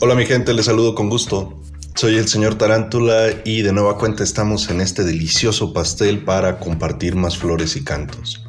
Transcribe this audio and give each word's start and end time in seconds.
Hola 0.00 0.14
mi 0.14 0.26
gente, 0.26 0.54
les 0.54 0.66
saludo 0.66 0.94
con 0.94 1.08
gusto. 1.08 1.60
Soy 1.96 2.18
el 2.18 2.28
señor 2.28 2.54
Tarántula 2.54 3.30
y 3.44 3.62
de 3.62 3.72
nueva 3.72 3.98
cuenta 3.98 4.22
estamos 4.22 4.70
en 4.70 4.80
este 4.80 5.02
delicioso 5.02 5.72
pastel 5.72 6.22
para 6.22 6.60
compartir 6.60 7.16
más 7.16 7.36
flores 7.36 7.74
y 7.74 7.82
cantos. 7.82 8.46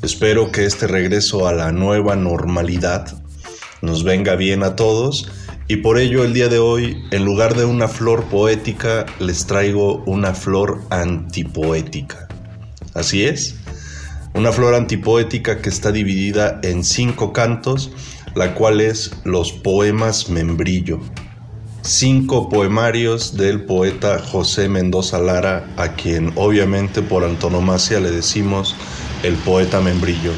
Espero 0.00 0.50
que 0.50 0.64
este 0.64 0.86
regreso 0.86 1.46
a 1.46 1.52
la 1.52 1.72
nueva 1.72 2.16
normalidad 2.16 3.22
nos 3.82 4.02
venga 4.02 4.34
bien 4.34 4.62
a 4.62 4.76
todos 4.76 5.30
y 5.68 5.76
por 5.76 5.98
ello 5.98 6.24
el 6.24 6.32
día 6.32 6.48
de 6.48 6.58
hoy, 6.58 7.04
en 7.10 7.26
lugar 7.26 7.54
de 7.54 7.66
una 7.66 7.86
flor 7.86 8.24
poética, 8.24 9.04
les 9.18 9.44
traigo 9.46 10.02
una 10.06 10.32
flor 10.32 10.80
antipoética. 10.88 12.28
Así 12.94 13.24
es, 13.24 13.56
una 14.32 14.52
flor 14.52 14.74
antipoética 14.74 15.60
que 15.60 15.68
está 15.68 15.92
dividida 15.92 16.60
en 16.62 16.82
cinco 16.82 17.34
cantos, 17.34 17.90
la 18.36 18.54
cual 18.54 18.82
es 18.82 19.12
los 19.24 19.50
poemas 19.50 20.28
membrillo. 20.28 21.00
Cinco 21.80 22.50
poemarios 22.50 23.36
del 23.36 23.64
poeta 23.64 24.18
José 24.18 24.68
Mendoza 24.68 25.18
Lara, 25.18 25.72
a 25.78 25.94
quien 25.94 26.32
obviamente 26.36 27.00
por 27.00 27.24
antonomasia 27.24 27.98
le 27.98 28.10
decimos 28.10 28.76
el 29.22 29.34
poeta 29.36 29.80
membrillo. 29.80 30.32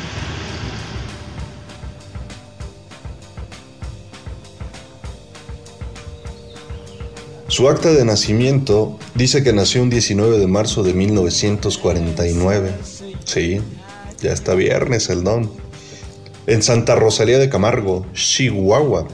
Su 7.49 7.69
acta 7.69 7.93
de 7.93 8.05
nacimiento 8.05 8.97
dice 9.17 9.43
que 9.43 9.53
nació 9.53 9.83
un 9.83 9.91
19 9.91 10.39
de 10.39 10.47
marzo 10.47 10.85
de 10.85 10.95
1949. 10.95 12.75
Sí, 13.25 13.61
ya 14.21 14.33
está 14.33 14.55
viernes 14.55 15.11
el 15.11 15.25
don. 15.25 15.68
En 16.49 16.63
Santa 16.63 16.95
Rosalía 16.95 17.39
de 17.39 17.51
Camargo, 17.51 18.07
Chihuahua. 18.15 19.07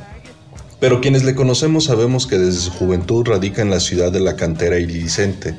Pero 0.78 1.00
quienes 1.00 1.24
le 1.24 1.34
conocemos 1.34 1.86
sabemos 1.86 2.28
que 2.28 2.38
desde 2.38 2.60
su 2.60 2.70
juventud 2.70 3.26
radica 3.26 3.60
en 3.60 3.70
la 3.70 3.80
ciudad 3.80 4.12
de 4.12 4.20
la 4.20 4.36
cantera 4.36 4.78
iridiscente, 4.78 5.56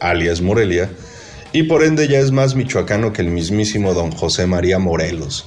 alias 0.00 0.40
Morelia, 0.40 0.90
y 1.52 1.62
por 1.62 1.84
ende 1.84 2.08
ya 2.08 2.18
es 2.18 2.32
más 2.32 2.56
michoacano 2.56 3.12
que 3.12 3.22
el 3.22 3.28
mismísimo 3.28 3.94
don 3.94 4.10
José 4.10 4.48
María 4.48 4.80
Morelos. 4.80 5.46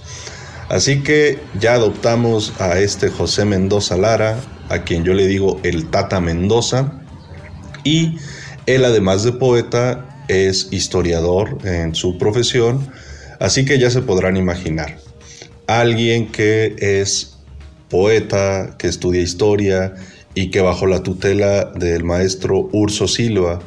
Así 0.70 1.04
que 1.04 1.40
ya 1.60 1.74
adoptamos 1.74 2.54
a 2.60 2.80
este 2.80 3.10
José 3.10 3.44
Mendoza 3.44 3.98
Lara, 3.98 4.40
a 4.70 4.84
quien 4.84 5.04
yo 5.04 5.14
le 5.14 5.28
digo 5.28 5.60
el 5.64 5.90
Tata 5.90 6.22
Mendoza, 6.22 7.02
y 7.84 8.18
él 8.66 8.86
además 8.86 9.24
de 9.26 9.34
poeta 9.34 10.24
es 10.30 10.70
historiador 10.72 11.58
en 11.66 11.96
su 11.96 12.18
profesión, 12.18 12.90
así 13.42 13.66
que 13.66 13.78
ya 13.78 13.90
se 13.90 14.02
podrán 14.02 14.38
imaginar. 14.38 15.04
Alguien 15.68 16.32
que 16.32 16.76
es 16.80 17.38
poeta, 17.90 18.76
que 18.78 18.88
estudia 18.88 19.22
historia 19.22 19.96
y 20.34 20.52
que 20.52 20.62
bajo 20.62 20.86
la 20.86 21.02
tutela 21.02 21.66
del 21.66 22.04
maestro 22.04 22.70
Urso 22.72 23.08
Silva, 23.08 23.60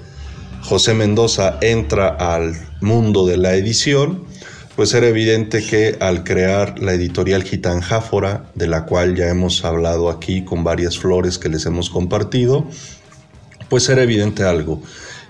José 0.62 0.94
Mendoza 0.94 1.58
entra 1.60 2.08
al 2.08 2.54
mundo 2.80 3.26
de 3.26 3.36
la 3.36 3.54
edición, 3.54 4.24
pues 4.76 4.94
era 4.94 5.08
evidente 5.08 5.62
que 5.62 5.96
al 5.98 6.24
crear 6.24 6.78
la 6.78 6.92
editorial 6.92 7.42
Gitanjáfora, 7.42 8.44
de 8.54 8.68
la 8.68 8.84
cual 8.84 9.16
ya 9.16 9.28
hemos 9.28 9.64
hablado 9.64 10.10
aquí 10.10 10.44
con 10.44 10.62
varias 10.62 10.98
flores 10.98 11.38
que 11.38 11.48
les 11.48 11.66
hemos 11.66 11.90
compartido, 11.90 12.66
pues 13.68 13.88
era 13.88 14.02
evidente 14.02 14.44
algo, 14.44 14.82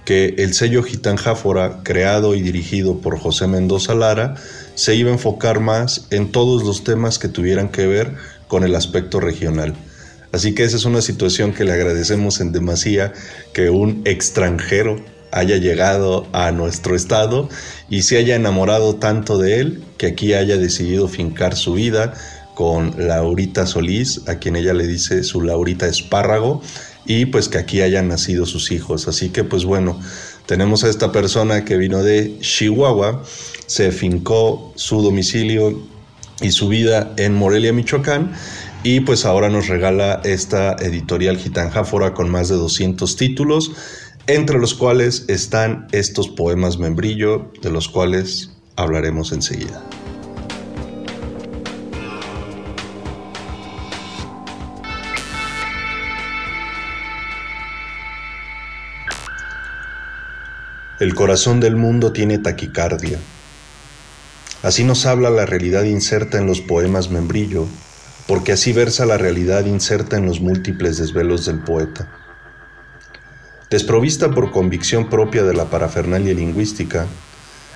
que 0.05 0.35
el 0.39 0.55
sello 0.55 0.83
Gitanjáfora, 0.83 1.81
creado 1.83 2.35
y 2.35 2.43
dirigido 2.43 2.99
por 2.99 3.19
José 3.19 3.47
Mendoza 3.47 3.95
Lara, 3.95 4.35
se 4.79 4.95
iba 4.95 5.11
a 5.11 5.15
enfocar 5.15 5.59
más 5.59 6.07
en 6.11 6.31
todos 6.31 6.63
los 6.63 6.85
temas 6.85 7.19
que 7.19 7.27
tuvieran 7.27 7.69
que 7.69 7.89
ver 7.89 8.15
con 8.47 8.63
el 8.63 8.77
aspecto 8.77 9.19
regional. 9.19 9.75
Así 10.31 10.55
que 10.55 10.63
esa 10.63 10.77
es 10.77 10.85
una 10.85 11.03
situación 11.03 11.53
que 11.53 11.65
le 11.65 11.73
agradecemos 11.73 12.41
en 12.41 12.53
demasía 12.53 13.13
que 13.53 13.71
un 13.71 14.03
extranjero 14.05 15.05
haya 15.33 15.57
llegado 15.57 16.29
a 16.33 16.53
nuestro 16.53 16.95
estado 16.95 17.49
y 17.91 18.03
se 18.03 18.19
haya 18.19 18.37
enamorado 18.37 18.95
tanto 18.95 19.37
de 19.37 19.59
él 19.59 19.83
que 19.97 20.07
aquí 20.07 20.33
haya 20.35 20.57
decidido 20.59 21.09
fincar 21.09 21.57
su 21.57 21.73
vida 21.73 22.15
con 22.55 22.95
Laurita 23.09 23.67
Solís, 23.67 24.23
a 24.29 24.37
quien 24.37 24.55
ella 24.55 24.75
le 24.75 24.87
dice 24.87 25.25
su 25.25 25.41
Laurita 25.41 25.89
Espárrago, 25.89 26.63
y 27.05 27.27
pues 27.27 27.49
que 27.49 27.59
aquí 27.59 27.81
hayan 27.81 28.07
nacido 28.07 28.47
sus 28.47 28.71
hijos. 28.71 29.09
Así 29.09 29.31
que 29.31 29.43
pues 29.43 29.65
bueno, 29.65 30.01
tenemos 30.47 30.85
a 30.85 30.89
esta 30.89 31.11
persona 31.11 31.65
que 31.65 31.77
vino 31.77 32.05
de 32.05 32.39
Chihuahua, 32.41 33.25
se 33.69 33.93
fincó 33.93 34.73
su 34.75 35.03
domicilio 35.03 35.81
y 36.41 36.51
su 36.51 36.69
vida 36.69 37.13
en 37.17 37.35
Morelia, 37.35 37.73
Michoacán, 37.73 38.33
y 38.83 39.01
pues 39.01 39.25
ahora 39.25 39.49
nos 39.49 39.69
regala 39.69 40.21
esta 40.25 40.73
editorial 40.75 41.37
Gitanjáfora 41.37 42.15
con 42.15 42.31
más 42.31 42.49
de 42.49 42.57
200 42.57 43.17
títulos 43.17 43.73
entre 44.29 44.59
los 44.59 44.75
cuales 44.75 45.25
están 45.29 45.87
estos 45.91 46.29
poemas 46.29 46.79
membrillo, 46.79 47.51
de 47.63 47.71
los 47.71 47.89
cuales 47.89 48.51
hablaremos 48.77 49.33
enseguida. 49.33 49.83
El 61.01 61.15
corazón 61.15 61.61
del 61.61 61.77
mundo 61.77 62.13
tiene 62.13 62.39
taquicardia. 62.39 63.19
Así 64.63 64.83
nos 64.83 65.07
habla 65.07 65.31
la 65.31 65.47
realidad 65.47 65.85
inserta 65.85 66.39
en 66.39 66.47
los 66.47 66.61
poemas 66.61 67.11
membrillo, 67.11 67.67
porque 68.27 68.53
así 68.53 68.73
versa 68.73 69.07
la 69.07 69.17
realidad 69.17 69.65
inserta 69.67 70.17
en 70.17 70.27
los 70.27 70.41
múltiples 70.41 70.99
desvelos 70.99 71.47
del 71.47 71.61
poeta. 71.61 72.09
Desprovista 73.71 74.31
por 74.31 74.51
convicción 74.51 75.09
propia 75.09 75.45
de 75.45 75.55
la 75.55 75.67
parafernalia 75.67 76.35
lingüística, 76.35 77.07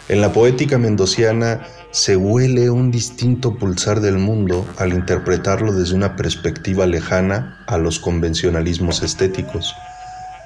en 0.08 0.20
la 0.20 0.32
poética 0.32 0.78
mendociana 0.78 1.60
se 1.92 2.16
huele 2.16 2.70
un 2.70 2.90
distinto 2.90 3.56
pulsar 3.56 4.00
del 4.00 4.18
mundo 4.18 4.66
al 4.76 4.92
interpretarlo 4.92 5.72
desde 5.72 5.94
una 5.94 6.16
perspectiva 6.16 6.86
lejana 6.86 7.62
a 7.66 7.78
los 7.78 8.00
convencionalismos 8.00 9.02
estéticos. 9.02 9.74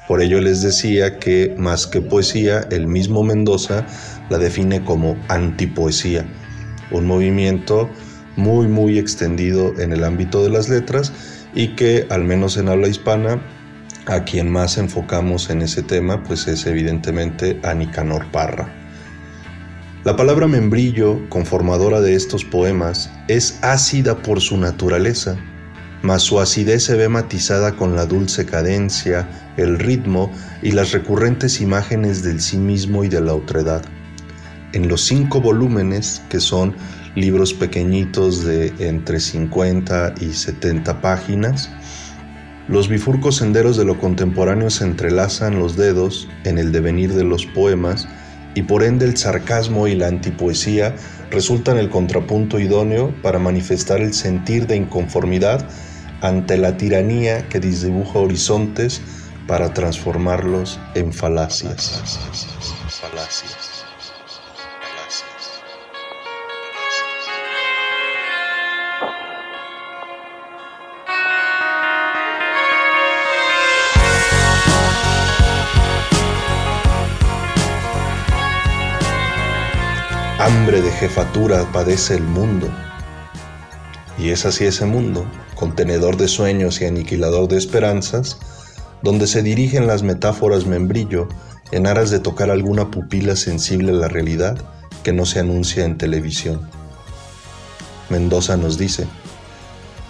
Por 0.09 0.23
ello 0.23 0.41
les 0.41 0.63
decía 0.63 1.19
que 1.19 1.55
más 1.59 1.87
que 1.87 2.01
poesía, 2.01 2.67
el 2.71 2.87
mismo 2.87 3.25
Mendoza 3.25 3.87
la 4.31 4.39
define 4.39 4.85
como 4.85 5.17
antipoesía, 5.29 6.25
un 6.91 7.07
movimiento 7.07 7.91
muy 8.37 8.69
muy 8.69 8.99
extendido 8.99 9.79
en 9.81 9.93
el 9.93 10.05
ámbito 10.05 10.45
de 10.45 10.51
las 10.51 10.69
letras 10.69 11.13
y 11.55 11.69
que 11.69 12.07
al 12.11 12.25
menos 12.25 12.57
en 12.57 12.69
habla 12.69 12.89
hispana 12.89 13.41
a 14.07 14.25
quien 14.25 14.51
más 14.51 14.79
enfocamos 14.79 15.51
en 15.51 15.63
ese 15.63 15.83
tema, 15.83 16.23
pues 16.23 16.47
es 16.47 16.67
evidentemente 16.67 17.59
a 17.65 17.75
Nicanor 17.75 18.31
Parra. 18.31 18.73
La 20.05 20.15
palabra 20.15 20.47
membrillo, 20.47 21.29
conformadora 21.29 22.01
de 22.01 22.15
estos 22.15 22.45
poemas, 22.45 23.11
es 23.27 23.59
ácida 23.63 24.23
por 24.23 24.41
su 24.41 24.57
naturaleza, 24.57 25.37
mas 26.03 26.23
su 26.23 26.41
acidez 26.41 26.85
se 26.85 26.95
ve 26.95 27.09
matizada 27.09 27.77
con 27.77 27.97
la 27.97 28.07
dulce 28.07 28.47
cadencia, 28.47 29.29
el 29.57 29.79
ritmo 29.79 30.31
y 30.63 30.73
las 30.73 30.93
recurrentes 30.93 31.61
imágenes 31.61 32.23
del 32.23 32.41
sí 32.41 32.59
mismo 32.59 33.05
y 33.05 33.09
de 33.09 33.21
la 33.21 33.35
otredad. 33.35 33.83
En 34.73 34.89
los 34.89 35.03
cinco 35.03 35.41
volúmenes, 35.41 36.23
que 36.29 36.41
son 36.41 36.75
libros 37.15 37.55
pequeñitos 37.55 38.45
de 38.45 38.73
entre 38.79 39.21
50 39.21 40.15
y 40.21 40.33
70 40.33 41.01
páginas, 41.01 41.71
los 42.69 42.89
bifurcos 42.89 43.37
senderos 43.37 43.77
de 43.77 43.85
lo 43.85 43.99
contemporáneo 43.99 44.71
se 44.71 44.85
entrelazan 44.85 45.59
los 45.59 45.77
dedos 45.77 46.29
en 46.45 46.59
el 46.59 46.73
devenir 46.73 47.15
de 47.15 47.23
los 47.25 47.47
poemas 47.47 48.09
y 48.57 48.63
por 48.63 48.83
ende 48.83 49.05
el 49.05 49.17
sarcasmo 49.17 49.87
y 49.87 49.95
la 49.95 50.09
antipoesía 50.09 50.97
resultan 51.31 51.79
el 51.79 51.91
contrapunto 51.91 52.59
idóneo 52.59 53.15
para 53.23 53.39
manifestar 53.39 54.01
el 54.01 54.15
sentir 54.15 54.67
de 54.67 54.77
inconformidad 54.77 55.69
ante 56.27 56.57
la 56.57 56.77
tiranía 56.77 57.49
que 57.49 57.61
disdibuja 57.61 58.19
horizontes 58.19 59.01
para 59.47 59.73
transformarlos 59.73 60.81
en 60.97 61.13
falacias. 61.13 62.03
Hambre 80.41 80.83
de 80.83 80.91
jefatura 80.91 81.65
padece 81.73 82.17
el 82.17 82.25
mundo. 82.25 82.69
Y 84.19 84.31
es 84.31 84.47
así 84.47 84.65
ese 84.65 84.87
mundo, 84.87 85.27
contenedor 85.55 86.17
de 86.17 86.29
sueños 86.29 86.81
y 86.81 86.87
aniquilador 86.87 87.49
de 87.49 87.59
esperanzas, 87.59 88.39
donde 89.03 89.27
se 89.27 89.43
dirigen 89.43 89.87
las 89.87 90.03
metáforas 90.03 90.67
membrillo 90.67 91.29
en 91.71 91.87
aras 91.87 92.11
de 92.11 92.19
tocar 92.19 92.51
alguna 92.51 92.91
pupila 92.91 93.37
sensible 93.37 93.93
a 93.93 93.97
la 93.97 94.09
realidad 94.09 94.57
que 95.03 95.13
no 95.13 95.27
se 95.27 95.41
anuncia 95.41 95.85
en 95.85 95.99
televisión. 95.99 96.69
Mendoza 98.09 98.57
nos 98.57 98.79
dice, 98.79 99.07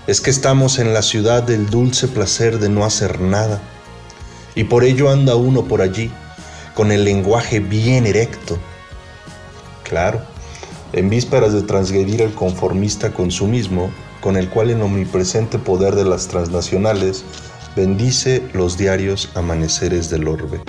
es 0.06 0.20
que 0.20 0.30
estamos 0.30 0.78
en 0.78 0.94
la 0.94 1.02
ciudad 1.02 1.42
del 1.42 1.68
dulce 1.68 2.06
placer 2.06 2.58
de 2.58 2.68
no 2.68 2.84
hacer 2.84 3.20
nada. 3.20 3.60
Y 4.54 4.64
por 4.64 4.84
ello 4.84 5.10
anda 5.10 5.34
uno 5.34 5.64
por 5.64 5.82
allí, 5.82 6.10
con 6.74 6.92
el 6.92 7.04
lenguaje 7.04 7.58
bien 7.58 8.06
erecto. 8.06 8.58
Claro, 9.82 10.22
en 10.92 11.10
vísperas 11.10 11.52
de 11.52 11.62
transgredir 11.62 12.22
el 12.22 12.32
conformista 12.32 13.12
consumismo, 13.12 13.90
con 14.20 14.36
el 14.36 14.48
cual 14.48 14.70
el 14.70 14.82
omnipresente 14.82 15.58
poder 15.58 15.94
de 15.94 16.04
las 16.04 16.28
transnacionales 16.28 17.24
bendice 17.76 18.42
los 18.54 18.78
diarios 18.78 19.30
amaneceres 19.34 20.10
del 20.10 20.28
orbe. 20.28 20.60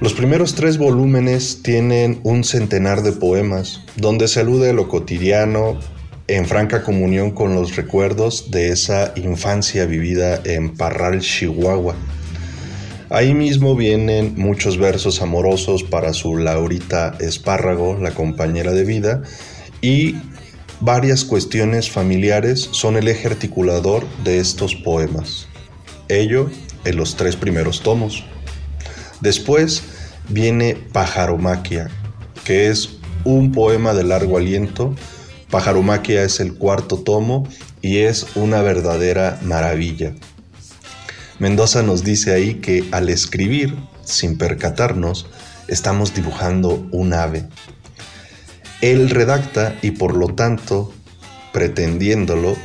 Los 0.00 0.14
primeros 0.14 0.54
tres 0.54 0.78
volúmenes 0.78 1.62
tienen 1.62 2.20
un 2.22 2.44
centenar 2.44 3.02
de 3.02 3.12
poemas, 3.12 3.80
donde 3.96 4.28
se 4.28 4.40
alude 4.40 4.70
a 4.70 4.72
lo 4.72 4.88
cotidiano, 4.88 5.80
en 6.28 6.46
franca 6.46 6.82
comunión 6.82 7.30
con 7.30 7.54
los 7.54 7.76
recuerdos 7.76 8.50
de 8.50 8.70
esa 8.70 9.12
infancia 9.16 9.86
vivida 9.86 10.40
en 10.44 10.76
Parral, 10.76 11.20
Chihuahua. 11.20 11.94
Ahí 13.10 13.34
mismo 13.34 13.76
vienen 13.76 14.34
muchos 14.36 14.78
versos 14.78 15.22
amorosos 15.22 15.84
para 15.84 16.12
su 16.12 16.36
Laurita 16.36 17.16
Espárrago, 17.20 17.96
la 18.00 18.10
compañera 18.10 18.72
de 18.72 18.84
vida, 18.84 19.22
y 19.80 20.16
varias 20.80 21.24
cuestiones 21.24 21.88
familiares 21.88 22.68
son 22.72 22.96
el 22.96 23.06
eje 23.06 23.28
articulador 23.28 24.04
de 24.24 24.38
estos 24.38 24.74
poemas. 24.74 25.46
Ello 26.08 26.50
en 26.84 26.96
los 26.96 27.16
tres 27.16 27.36
primeros 27.36 27.82
tomos. 27.82 28.24
Después 29.20 29.82
viene 30.28 30.76
Pajaromaquia, 30.92 31.88
que 32.44 32.68
es 32.68 32.98
un 33.24 33.52
poema 33.52 33.94
de 33.94 34.04
largo 34.04 34.36
aliento. 34.36 34.94
Pajaromaquia 35.50 36.24
es 36.24 36.40
el 36.40 36.54
cuarto 36.54 36.98
tomo 36.98 37.46
y 37.80 37.98
es 37.98 38.26
una 38.34 38.62
verdadera 38.62 39.38
maravilla. 39.42 40.12
Mendoza 41.38 41.82
nos 41.82 42.02
dice 42.02 42.32
ahí 42.32 42.54
que 42.54 42.84
al 42.90 43.08
escribir, 43.08 43.76
sin 44.02 44.38
percatarnos, 44.38 45.26
estamos 45.68 46.14
dibujando 46.14 46.88
un 46.90 47.12
ave. 47.12 47.46
Él 48.80 49.08
redacta 49.10 49.76
y 49.82 49.92
por 49.92 50.16
lo 50.16 50.28
tanto, 50.34 50.92
pretendiéndolo, 51.52 52.56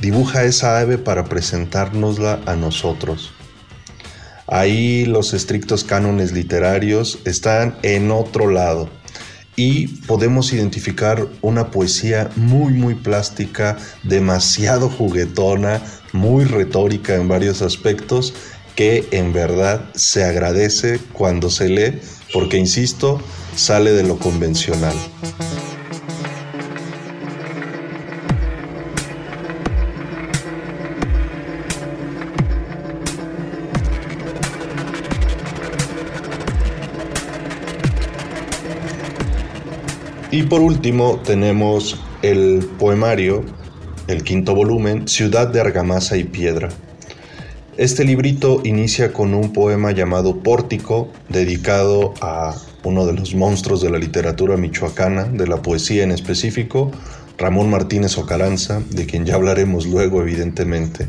dibuja 0.00 0.44
esa 0.44 0.78
ave 0.78 0.96
para 0.96 1.24
presentárnosla 1.24 2.40
a 2.46 2.56
nosotros. 2.56 3.32
Ahí 4.46 5.04
los 5.04 5.34
estrictos 5.34 5.84
cánones 5.84 6.32
literarios 6.32 7.18
están 7.24 7.76
en 7.82 8.10
otro 8.10 8.50
lado 8.50 8.99
y 9.56 9.88
podemos 10.06 10.52
identificar 10.52 11.26
una 11.42 11.70
poesía 11.70 12.30
muy 12.36 12.72
muy 12.72 12.94
plástica, 12.94 13.76
demasiado 14.02 14.88
juguetona, 14.88 15.82
muy 16.12 16.44
retórica 16.44 17.14
en 17.14 17.28
varios 17.28 17.62
aspectos 17.62 18.34
que 18.74 19.06
en 19.10 19.32
verdad 19.32 19.90
se 19.94 20.24
agradece 20.24 21.00
cuando 21.12 21.50
se 21.50 21.68
lee 21.68 22.00
porque, 22.32 22.56
insisto, 22.56 23.20
sale 23.56 23.90
de 23.92 24.04
lo 24.04 24.18
convencional. 24.18 24.94
Y 40.40 40.44
por 40.44 40.62
último 40.62 41.20
tenemos 41.22 42.00
el 42.22 42.66
poemario, 42.78 43.44
el 44.06 44.24
quinto 44.24 44.54
volumen, 44.54 45.06
Ciudad 45.06 45.48
de 45.48 45.60
Argamasa 45.60 46.16
y 46.16 46.24
Piedra. 46.24 46.70
Este 47.76 48.06
librito 48.06 48.62
inicia 48.64 49.12
con 49.12 49.34
un 49.34 49.52
poema 49.52 49.92
llamado 49.92 50.38
Pórtico, 50.38 51.10
dedicado 51.28 52.14
a 52.22 52.56
uno 52.84 53.04
de 53.04 53.12
los 53.12 53.34
monstruos 53.34 53.82
de 53.82 53.90
la 53.90 53.98
literatura 53.98 54.56
michoacana, 54.56 55.24
de 55.24 55.46
la 55.46 55.60
poesía 55.60 56.04
en 56.04 56.10
específico, 56.10 56.90
Ramón 57.36 57.68
Martínez 57.68 58.16
Ocaranza, 58.16 58.80
de 58.88 59.04
quien 59.04 59.26
ya 59.26 59.34
hablaremos 59.34 59.84
luego 59.84 60.22
evidentemente. 60.22 61.06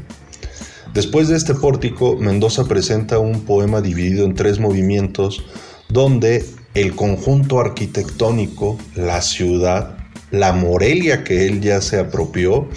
Después 0.93 1.29
de 1.29 1.37
este 1.37 1.55
pórtico, 1.55 2.17
Mendoza 2.17 2.65
presenta 2.65 3.17
un 3.17 3.45
poema 3.45 3.79
dividido 3.79 4.25
en 4.25 4.35
tres 4.35 4.59
movimientos, 4.59 5.45
donde 5.87 6.43
el 6.73 6.95
conjunto 6.95 7.59
arquitectónico, 7.59 8.77
la 8.95 9.21
ciudad, 9.21 9.97
la 10.31 10.53
Morelia 10.53 11.23
que 11.23 11.47
él 11.47 11.61
ya 11.61 11.81
se 11.81 11.99
apropió, 11.99 12.69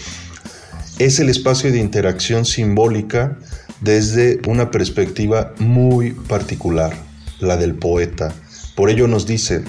es 0.99 1.20
el 1.20 1.29
espacio 1.29 1.73
de 1.73 1.79
interacción 1.79 2.44
simbólica 2.44 3.38
desde 3.81 4.41
una 4.49 4.70
perspectiva 4.70 5.55
muy 5.58 6.12
particular, 6.12 6.96
la 7.41 7.56
del 7.56 7.75
poeta. 7.75 8.32
Por 8.75 8.91
ello 8.91 9.06
nos 9.06 9.26
dice, 9.26 9.62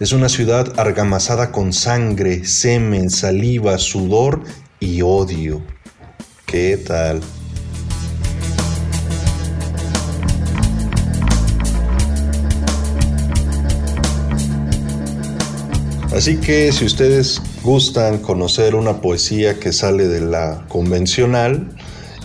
es 0.00 0.12
una 0.12 0.28
ciudad 0.28 0.78
argamazada 0.78 1.52
con 1.52 1.72
sangre, 1.72 2.44
semen, 2.44 3.08
saliva, 3.10 3.78
sudor 3.78 4.42
y 4.80 5.02
odio. 5.02 5.62
¿Qué 6.44 6.76
tal? 6.76 7.20
Así 16.14 16.36
que 16.36 16.70
si 16.72 16.84
ustedes 16.84 17.40
gustan 17.62 18.18
conocer 18.18 18.74
una 18.74 19.00
poesía 19.00 19.58
que 19.58 19.72
sale 19.72 20.08
de 20.08 20.20
la 20.20 20.66
convencional 20.68 21.74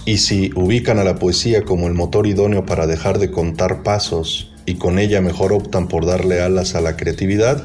y 0.06 0.18
si 0.18 0.52
ubican 0.56 1.00
a 1.00 1.06
la 1.06 1.16
poesía 1.16 1.64
como 1.64 1.88
el 1.88 1.94
motor 1.94 2.28
idóneo 2.28 2.66
para 2.66 2.86
dejar 2.86 3.18
de 3.18 3.32
contar 3.32 3.84
pasos 3.84 4.52
y 4.66 4.76
con 4.76 5.00
ella 5.00 5.22
mejor 5.22 5.54
optan 5.54 5.88
por 5.88 6.06
darle 6.06 6.42
alas 6.42 6.76
a 6.76 6.82
la 6.82 6.98
creatividad, 6.98 7.64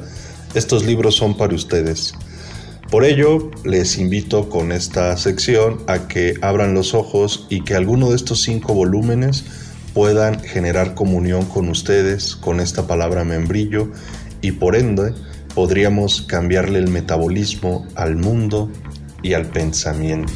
estos 0.55 0.85
libros 0.85 1.17
son 1.17 1.37
para 1.37 1.57
ustedes. 1.57 2.15
Por 2.89 3.05
ello, 3.05 3.51
les 3.65 3.99
invito 3.99 4.49
con 4.49 4.71
esta 4.71 5.17
sección 5.17 5.79
a 5.89 6.07
que 6.07 6.35
abran 6.41 6.73
los 6.73 6.95
ojos 6.95 7.49
y 7.51 7.65
que 7.65 7.75
alguno 7.75 8.11
de 8.11 8.17
estos 8.17 8.43
cinco 8.43 8.75
volúmenes 8.75 9.45
puedan 9.93 10.39
generar 10.39 10.95
comunión 10.95 11.47
con 11.47 11.69
ustedes 11.69 12.37
con 12.37 12.61
esta 12.61 12.87
palabra 12.87 13.25
membrillo 13.25 13.91
y 14.41 14.53
por 14.53 14.77
ende 14.77 15.15
podríamos 15.55 16.23
cambiarle 16.23 16.79
el 16.79 16.89
metabolismo 16.89 17.87
al 17.95 18.17
mundo 18.17 18.71
y 19.23 19.35
al 19.35 19.47
pensamiento. 19.47 20.33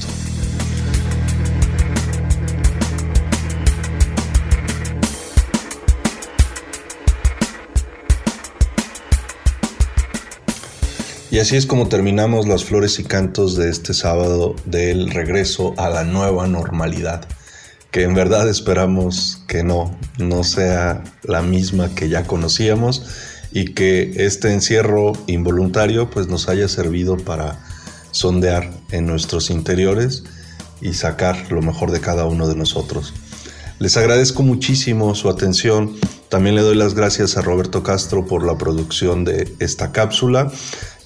Y 11.30 11.38
así 11.38 11.56
es 11.56 11.66
como 11.66 11.88
terminamos 11.88 12.48
las 12.48 12.64
flores 12.64 12.98
y 12.98 13.04
cantos 13.04 13.56
de 13.56 13.68
este 13.68 13.92
sábado 13.92 14.56
del 14.64 15.10
regreso 15.10 15.74
a 15.76 15.90
la 15.90 16.02
nueva 16.02 16.46
normalidad, 16.46 17.26
que 17.90 18.04
en 18.04 18.14
verdad 18.14 18.48
esperamos 18.48 19.42
que 19.46 19.62
no, 19.62 19.94
no 20.16 20.44
sea 20.44 21.04
la 21.24 21.42
misma 21.42 21.94
que 21.94 22.08
ya 22.08 22.24
conocíamos 22.24 23.02
y 23.56 23.72
que 23.72 24.12
este 24.16 24.52
encierro 24.52 25.14
involuntario 25.26 26.10
pues 26.10 26.28
nos 26.28 26.50
haya 26.50 26.68
servido 26.68 27.16
para 27.16 27.58
sondear 28.10 28.70
en 28.90 29.06
nuestros 29.06 29.48
interiores 29.48 30.24
y 30.82 30.92
sacar 30.92 31.50
lo 31.50 31.62
mejor 31.62 31.90
de 31.90 32.00
cada 32.00 32.26
uno 32.26 32.48
de 32.48 32.54
nosotros. 32.54 33.14
Les 33.78 33.96
agradezco 33.96 34.42
muchísimo 34.42 35.14
su 35.14 35.30
atención. 35.30 35.96
También 36.28 36.54
le 36.54 36.60
doy 36.60 36.76
las 36.76 36.92
gracias 36.92 37.38
a 37.38 37.40
Roberto 37.40 37.82
Castro 37.82 38.26
por 38.26 38.44
la 38.44 38.58
producción 38.58 39.24
de 39.24 39.50
esta 39.58 39.90
cápsula. 39.90 40.52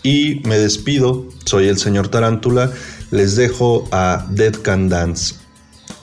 Y 0.02 0.42
me 0.44 0.58
despido, 0.58 1.28
soy 1.44 1.68
el 1.68 1.78
señor 1.78 2.08
Tarántula. 2.08 2.72
Les 3.12 3.36
dejo 3.36 3.86
a 3.92 4.26
Dead 4.28 4.56
Can 4.60 4.88
Dance, 4.88 5.36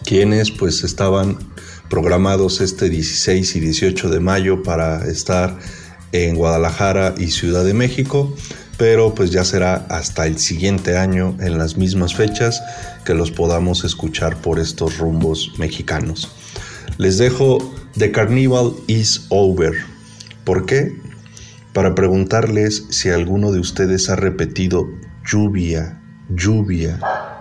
quienes 0.06 0.51
pues 0.51 0.86
estaban 0.86 1.38
programados 1.89 2.62
este 2.62 2.89
16 2.89 3.54
y 3.58 3.60
18 3.60 4.10
de 4.10 4.22
mayo 4.22 4.63
para 4.63 5.06
estar 5.10 5.60
en 6.12 6.36
Guadalajara 6.36 7.16
y 7.18 7.32
Ciudad 7.32 7.66
de 7.66 7.74
México, 7.74 8.34
pero 8.78 9.16
pues 9.16 9.32
ya 9.32 9.44
será 9.44 9.86
hasta 9.90 10.28
el 10.28 10.38
siguiente 10.38 10.98
año 10.98 11.36
en 11.40 11.58
las 11.58 11.78
mismas 11.78 12.16
fechas 12.16 12.62
que 13.06 13.14
los 13.14 13.32
podamos 13.32 13.84
escuchar 13.84 14.38
por 14.38 14.60
estos 14.60 14.98
rumbos 14.98 15.54
mexicanos. 15.58 16.30
Les 16.98 17.18
dejo 17.18 17.58
The 17.98 18.12
Carnival 18.12 18.74
is 18.88 19.26
Over. 19.30 19.74
¿Por 20.44 20.66
qué? 20.66 20.96
Para 21.74 21.96
preguntarles 21.96 22.86
si 22.90 23.10
alguno 23.10 23.52
de 23.52 23.60
ustedes 23.60 24.10
ha 24.10 24.16
repetido 24.16 24.88
lluvia, 25.26 26.02
lluvia, 26.30 27.00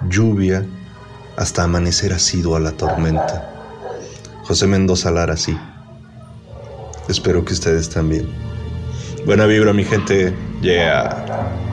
lluvia, 0.08 0.64
hasta 1.37 1.62
amanecer 1.64 2.12
asido 2.12 2.56
a 2.56 2.61
la 2.61 2.73
tormenta. 2.73 3.52
José 4.42 4.66
Mendoza 4.66 5.11
Lara 5.11 5.37
sí. 5.37 5.56
Espero 7.08 7.44
que 7.44 7.52
ustedes 7.52 7.88
también. 7.88 8.26
Buena 9.26 9.45
vibra, 9.47 9.73
mi 9.73 9.83
gente. 9.83 10.33
Yeah. 10.62 11.65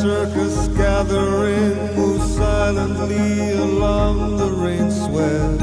circus 0.00 0.68
gathering 0.76 1.74
moves 1.96 2.36
silently 2.36 3.50
along 3.54 4.36
the 4.36 4.48
rain 4.48 4.90
swept 4.92 5.58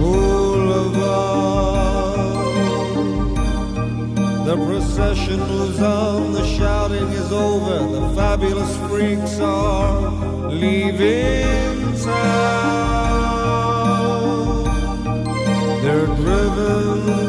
boulevard. 0.00 1.38
The 4.44 4.56
procession 4.66 5.38
moves 5.38 5.80
on, 5.80 6.32
the 6.32 6.44
shouting 6.58 7.08
is 7.10 7.30
over, 7.30 7.78
the 7.96 8.12
fabulous 8.16 8.76
freaks 8.88 9.38
are 9.38 10.10
leaving 10.50 11.96
town. 11.98 13.20
They're 15.82 16.06
driven 16.06 17.19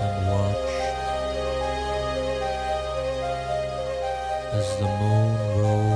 and 0.00 0.28
watched 0.28 0.58
as 4.54 4.78
the 4.78 4.86
moon 4.86 5.60
rose. 5.60 5.87